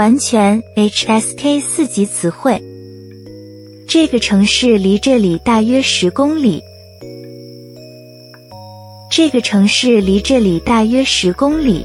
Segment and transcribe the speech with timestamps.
[0.00, 2.58] 完全 HSK 四级词汇。
[3.86, 6.58] 这个城市离这里大约十公里。
[9.10, 11.84] 这个城市离这里大约十公里。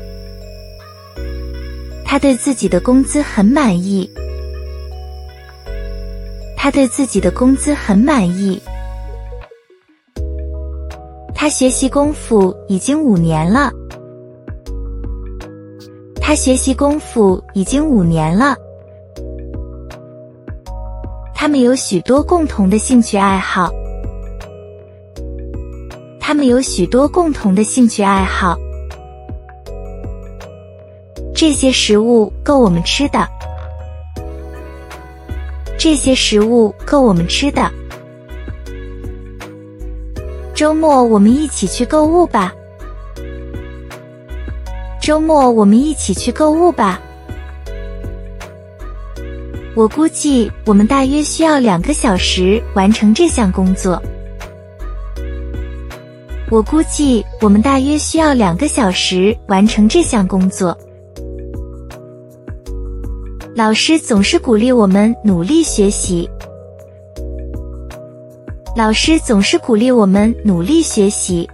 [2.06, 4.10] 他对自己的工资很满意。
[6.56, 8.58] 他对自己的工资很满意。
[11.36, 13.74] 他学习功夫已经五年了。
[16.28, 18.56] 他学习功夫已经五年了。
[21.36, 23.72] 他们有许多共同的兴趣爱好。
[26.20, 28.58] 他们有许多共同的兴趣爱好。
[31.36, 33.30] 这些食物够我们吃的。
[35.78, 37.72] 这些食物够我们吃的。
[40.56, 42.52] 周末我们一起去购物吧。
[45.06, 47.00] 周末我们一起去购物吧。
[49.76, 54.02] 我估计我们大约需要两个小时完成这项工作。
[56.50, 60.76] 我估计我们大约需要两个小时完成这项工作。
[63.56, 66.28] 老师总是鼓励我们努力学习。
[68.76, 71.48] 老师总是鼓励我们努力学习。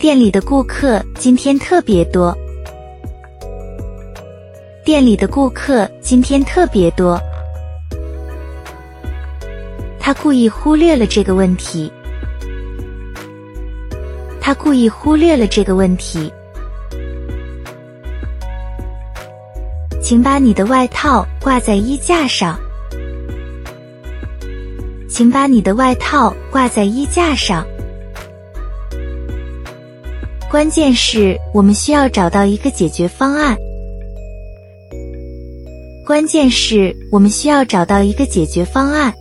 [0.00, 2.34] 店里的顾客今天特别多。
[4.82, 7.20] 店里的顾客今天特别多。
[9.98, 11.92] 他故意忽略了这个问题。
[14.40, 16.32] 他故意忽略了这个问题。
[20.00, 22.58] 请把你的外套挂在衣架上。
[25.10, 27.62] 请把你的外套挂在衣架上。
[30.50, 33.56] 关键是我们需要找到一个解决方案。
[36.04, 39.14] 关键是我们需要找到一个解决方案。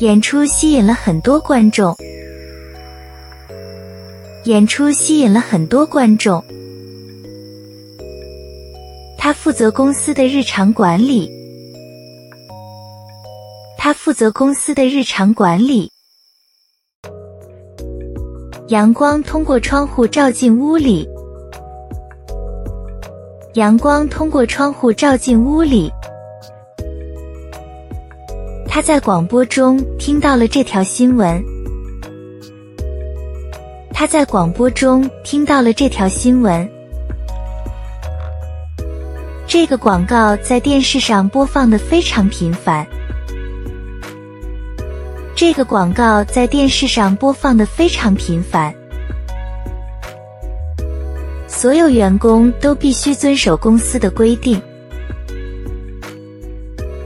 [0.00, 1.94] 演出吸引了很多观众。
[4.46, 6.42] 演出吸引了很多观众。
[9.16, 11.30] 他负责公司的日常管理。
[13.76, 15.88] 他负责公司的日常管理。
[18.68, 21.08] 阳光通过窗户照进屋里。
[23.54, 25.90] 阳光通过窗户照进屋里。
[28.66, 31.42] 他在广播中听到了这条新闻。
[33.90, 36.68] 他在广播中听到了这条新闻。
[39.46, 42.86] 这个广告在电视上播放的非常频繁。
[45.40, 48.74] 这个广告在电视上播放的非常频繁。
[51.46, 54.60] 所有员工都必须遵守公司的规定。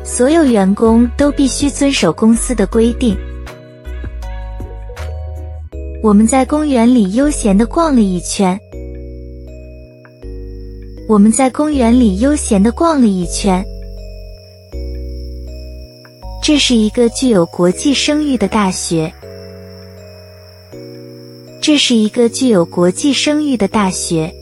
[0.03, 3.15] 所有员工都必须遵守公司的规定。
[6.03, 8.59] 我们在公园里悠闲的逛了一圈。
[11.06, 13.62] 我们在公园里悠闲的逛了一圈。
[16.42, 19.12] 这是一个具有国际声誉的大学。
[21.60, 24.41] 这是一个具有国际声誉的大学。